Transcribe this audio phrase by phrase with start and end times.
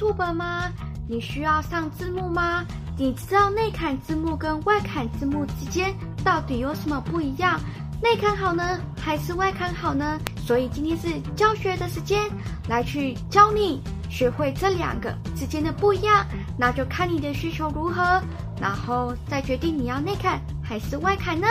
[0.00, 0.72] 文本吗？
[1.08, 2.64] 你需要上字幕吗？
[2.96, 7.60] 你知道内砍字幕跟外砍字幕之间到底有什么不一样？
[8.02, 10.18] 内砍好呢，还是外砍好呢？
[10.36, 12.22] 所以今天是教学的时间，
[12.68, 16.24] 来去教你学会这两个之间的不一样。
[16.58, 18.22] 那就看你的需求如何，
[18.60, 21.46] 然后再决定你要内砍还是外砍呢？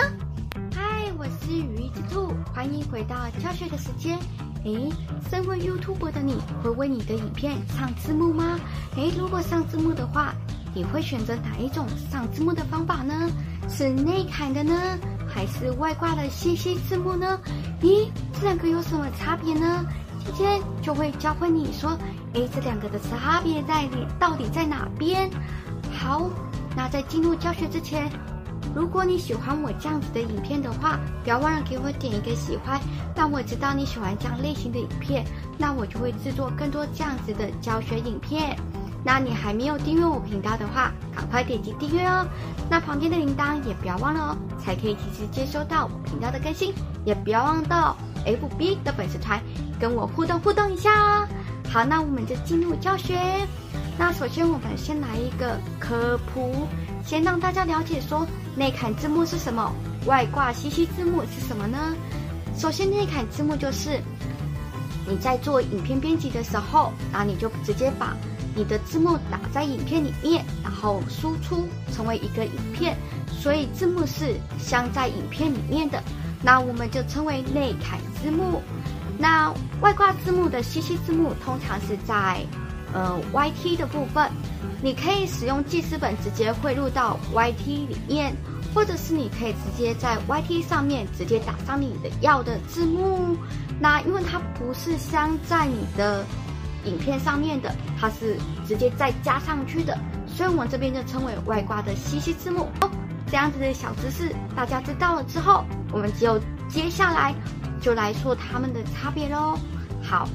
[1.23, 4.19] 我是羽翼之兔，欢迎回到教学的时间。
[4.65, 4.91] 诶，
[5.29, 8.59] 身为 YouTube 的你会为你的影片上字幕吗？
[8.97, 10.35] 诶，如果上字幕的话，
[10.75, 13.31] 你会选择哪一种上字幕的方法呢？
[13.69, 17.39] 是内砍的呢，还是外挂的 CC 字幕呢？
[17.81, 19.85] 咦，这两个有什么差别呢？
[20.25, 21.97] 今天就会教会你说，
[22.33, 25.31] 诶，这两个的差别在你到底在哪边？
[25.93, 26.29] 好，
[26.75, 28.11] 那在进入教学之前。
[28.75, 32.79] 如果你喜欢我这样子的影片的话，不要忘了给我点一个喜欢，
[33.15, 35.23] 让我知道你喜欢这样类型的影片，
[35.57, 38.57] 那我就会制作更多这样子的教学影片。
[39.05, 42.25] 那你还没有订阅我频道的话，赶快点击订阅哦。
[42.69, 46.73] 那旁边的铃铛也不要忘了哦，才可以及时接收到我频道的更新。
[47.05, 49.41] 也不要忘到 FB 的粉丝团
[49.77, 51.27] 跟我互动互动一下哦。
[51.69, 53.19] 好，那我们就进入教学。
[53.99, 56.65] 那首先我们先来一个科普，
[57.05, 58.25] 先让大家了解说。
[58.55, 59.73] 内砍字幕是什么？
[60.05, 61.95] 外挂 CC 字幕是什么呢？
[62.55, 63.99] 首先，内砍字幕就是
[65.07, 68.15] 你在做影片编辑的时候，然后你就直接把
[68.55, 72.95] 你的字幕打在影片里面，然后输出成为一个影片，
[73.27, 75.99] 所以字幕是镶在影片里面的，
[76.43, 78.61] 那我们就称为内砍字幕。
[79.17, 82.45] 那外挂字幕的 CC 字幕通常是在
[82.93, 84.29] 呃 YT 的部分。
[84.81, 88.35] 你可以使用记事本直接汇入到 YT 里面，
[88.73, 93.37] 或者是你可以直接在 YT 上面直接打上你的要的字幕。
[93.79, 96.25] 那因为它不是镶在你的
[96.85, 102.67] 影片上面的，它是直接再加上去的，所以我们这边就称为外挂的 CC 字幕。
[102.81, 102.89] 哦，
[103.27, 106.37] 这样子的小知识大家知道了之后，我们就
[106.67, 107.33] 接下来
[107.81, 109.57] 就来说它们的差别喽。
[110.01, 110.27] 好，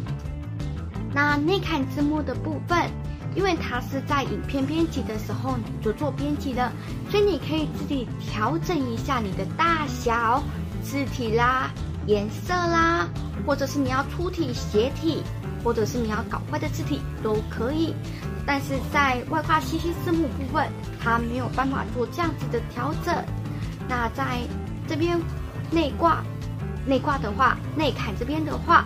[1.12, 2.90] 那内砍字幕的部分。
[3.36, 6.72] 因为它是在影片编辑的时候你就做编辑的，
[7.08, 10.42] 所以你可以自己调整一下你的大小、
[10.82, 11.70] 字体啦、
[12.06, 13.06] 颜色啦，
[13.46, 15.22] 或者是你要粗体、斜体，
[15.62, 17.94] 或者是你要搞怪的字体都可以。
[18.44, 20.66] 但是在外挂 CC 字幕部分，
[20.98, 23.14] 它没有办法做这样子的调整。
[23.86, 24.40] 那在
[24.88, 25.20] 这边
[25.70, 26.24] 内挂、
[26.86, 28.84] 内挂的话，内砍这边的话。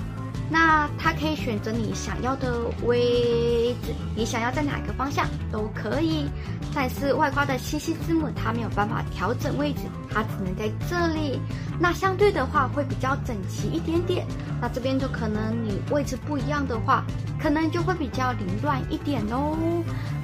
[0.52, 6.28] 那它可以选择你想要的位置，你想要在哪个方向都可以。
[6.74, 9.80] 但是外挂的 CC 字幕它没有办法调整位置，
[10.10, 11.40] 它只能在这里。
[11.80, 14.26] 那相对的话会比较整齐一点点。
[14.60, 17.02] 那这边就可能你位置不一样的话，
[17.40, 19.56] 可能就会比较凌乱一点哦。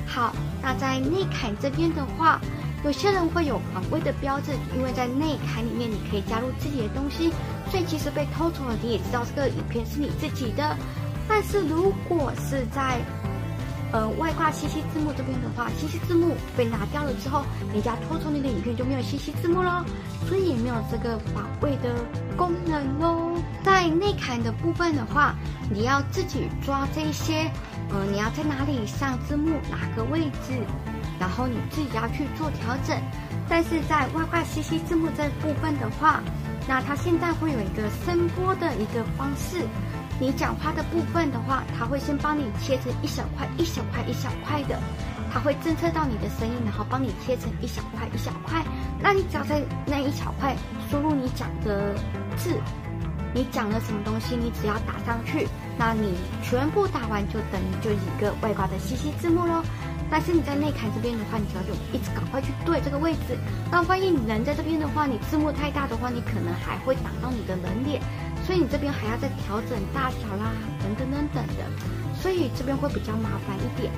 [0.06, 2.39] 好，那在内砍这边的话。
[2.84, 7.33] 有些人会有防伪的标志，因为在内砍里面你可以加入自己的东西，
[7.70, 10.76] 所以其实被偷走了，你也知道这个影片是你自己的。
[11.28, 12.98] 但是如果是在
[13.92, 19.84] 呃外挂 CC 字幕这边的话，CC 字幕被拿掉了之后，人家偷走你的影片就没有 CC 字幕喽，
[20.26, 21.94] 所以也没有这个防伪的
[22.36, 23.34] 功能喽。
[23.62, 25.34] 在内砍的部分的话，
[25.70, 27.50] 你要自己抓这些，
[27.90, 30.58] 呃，你要在哪里上字幕，哪个位置。
[31.20, 32.96] 然后你自己要去做调整，
[33.48, 36.22] 但是在外挂 CC 字幕这部分的话，
[36.68, 39.66] 那它现在会有一个声波的一个方式。
[40.20, 44.78] 你讲话的部分的话，它会先帮你切成一小块一小块一小块的，
[45.32, 48.62] 它会侦测到你的声音，然后帮你切成一小块一小块。
[49.00, 50.54] 那你只要在那一小块
[50.90, 51.94] 输入你讲的
[52.36, 52.60] 字，
[53.32, 55.46] 你讲了什么东西，你只要打上去，
[55.78, 59.62] 那你全部打完就等于就一个外挂的 CC 字幕喽。
[60.10, 63.36] 但是你在内砍这边的话，你只要就一直赶快去对这个位置。
[63.70, 68.00] 那万一你人在这边的话，你字幕太大的话，你可能还会挡到你的人脸，
[68.47, 70.52] 所以你这边还要再调整大小啦，
[70.82, 71.64] 等等等等的，
[72.20, 73.92] 所以这边会比较麻烦一点。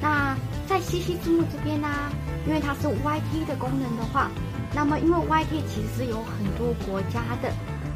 [0.00, 1.88] 那在 CC 字幕这边呢、
[2.44, 4.28] 因为它是 YT 的功能的话，
[4.74, 7.52] 那么因为 YT 其实有很多国家的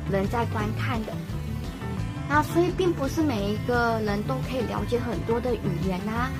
[0.08, 1.12] 人在观看的，
[2.28, 6.30] 那所以并不是每一个人都可以了解很多的语言啊。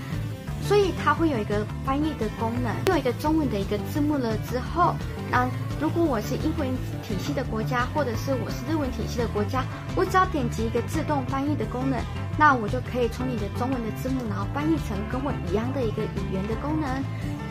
[0.67, 4.97] 所以它会有一个翻译的功能，有一个中文的一个字幕了之后，
[5.31, 5.49] 那
[5.81, 6.69] 如果我是英文
[7.07, 9.65] 体系的国家，或者是我是日文体系的国家，
[9.95, 12.01] 我只要点击一个自动翻译的功能，
[12.37, 17.01] 那我就可以从你的中文的字幕，然后翻译成跟我一样的一个语言的功能，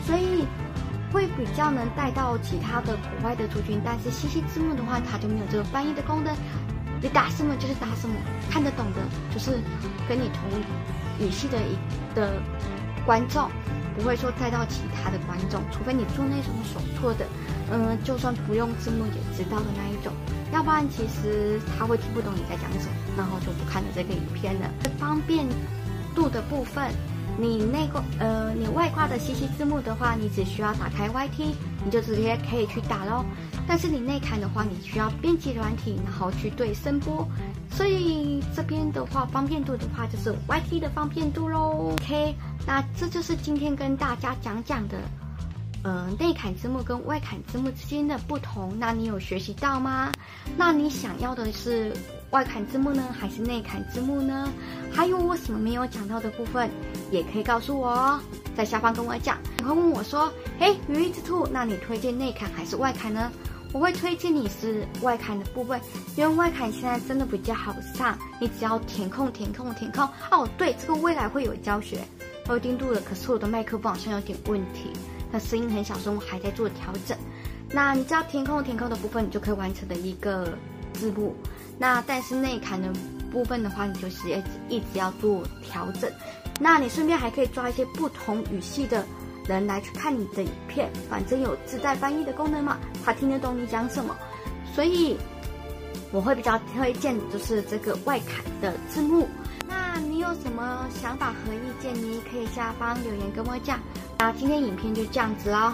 [0.04, 0.44] 所以
[1.10, 3.80] 会比较能带到其他的国外的族群。
[3.82, 6.36] 但是 CC 字幕的话，它就没有这个翻译的功能，
[7.00, 8.14] 你打什么就是打什么，
[8.50, 9.00] 看得懂的
[9.32, 9.52] 就是
[10.06, 10.60] 跟你同
[11.18, 11.72] 语系的一。
[12.16, 12.32] 的
[13.06, 13.48] 观众，
[13.96, 17.24] 不会说带到其他的观众，除非你做那种手错的，
[17.72, 20.12] 嗯、就算不用字幕也知道的那一种，
[20.52, 24.68] 要不然其实他会听不懂你在讲什么，然后就不看了这个影片了。
[24.98, 25.46] 方便
[26.14, 26.90] 度的部分。
[27.38, 31.52] 你内挂呃，你外挂的 CC 字幕的话，你只需要打开 YT，
[31.84, 33.22] 你就直接可以去打喽。
[33.68, 37.28] 但是你内嵌的话，你需要编辑软体，然后去对声波。
[37.70, 41.92] 所以这边的话，方便度的话，就是 YT 的方便度喽。
[41.92, 42.34] OK，
[42.66, 44.98] 那这就是今天跟大家讲讲的，
[45.84, 48.76] 呃，内嵌字幕跟外嵌字幕之间的不同。
[48.78, 50.10] 那你有学习到吗？
[50.56, 51.92] 那你想要的是？
[52.30, 54.52] 外嵌字幕呢，还是内嵌字幕呢？
[54.92, 56.68] 还有我什么没有讲到的部分，
[57.12, 58.20] 也可以告诉我哦，
[58.56, 59.38] 在下方跟我讲。
[59.58, 63.30] 你会问我说：“嘿，羽翼之兔，那你推荐内嵌还是外嵌呢？”
[63.72, 65.80] 我会推荐你是外嵌的部分，
[66.16, 70.04] 因为外嵌现在真的比较好上，你只要填空、填空、填空。
[70.32, 72.04] 哦，对，这个未来会有教学，
[72.48, 73.00] 我有进度了。
[73.00, 74.90] 可是我的麦克风好像有点问题，
[75.30, 77.16] 那声音很小声，我还在做调整。
[77.70, 80.56] 那你只要填空、填空的部分，你就可以完成的一个
[80.92, 81.34] 字幕。
[81.78, 82.90] 那但是内嵌的
[83.30, 86.10] 部分的话，你就是一直一直要做调整。
[86.60, 89.04] 那你顺便还可以抓一些不同语系的
[89.46, 94.16] 人来去看你的影片，反正有自带翻译的功能嘛，他听得懂你讲什么。
[94.74, 95.16] 所以
[96.12, 99.28] 我会比较推荐就是这个外嵌的字幕。
[99.98, 103.78] 你有什么想法和意见，你可以下方留言跟我讲。
[104.18, 105.72] 那今天影片就这样子喽，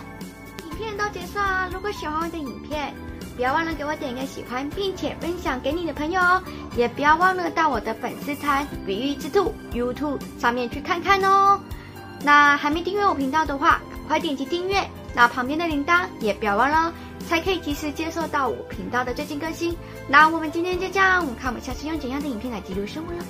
[0.65, 1.69] 影片都结束了。
[1.73, 2.93] 如果喜欢我的影片，
[3.37, 6.43] 不要忘了给我点一个喜欢，并且分享给你的朋友哦！
[6.77, 11.59] 也不要忘了到我的粉丝团“比喻之兔 ”YouTube 上面去看看哦。
[12.23, 16.93] 那还没订阅我频道的话，快点击订阅，那旁边的铃铛也不要忘了，
[17.29, 19.75] 才可以及时接收到我频道的最新更新。
[20.09, 23.25] 那我们今天就这样，看我们下次用怎样的影片来记录生活了。